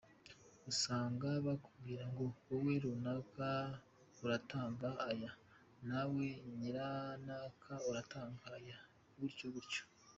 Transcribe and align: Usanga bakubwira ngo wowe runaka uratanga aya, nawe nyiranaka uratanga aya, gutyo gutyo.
Usanga 0.71 1.27
bakubwira 1.47 2.03
ngo 2.11 2.25
wowe 2.47 2.73
runaka 2.83 3.49
uratanga 4.23 4.89
aya, 5.09 5.31
nawe 5.87 6.25
nyiranaka 6.57 7.73
uratanga 7.89 8.43
aya, 8.57 8.77
gutyo 9.19 9.47
gutyo. 9.55 9.83